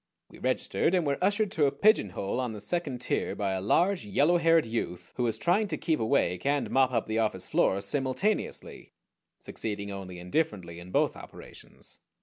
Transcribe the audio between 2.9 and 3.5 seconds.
tier